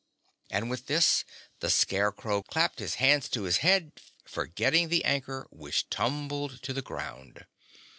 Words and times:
And 0.49 0.67
with 0.67 0.87
this 0.87 1.23
the 1.59 1.69
Scarecrow 1.69 2.41
clapped 2.41 2.79
his 2.79 2.95
hands 2.95 3.29
to 3.29 3.43
his 3.43 3.57
head, 3.57 4.01
forgetting 4.25 4.89
the 4.89 5.05
anchor, 5.05 5.45
which 5.51 5.91
tumbled 5.91 6.63
to 6.63 6.73
the 6.73 6.81
ground. 6.81 7.45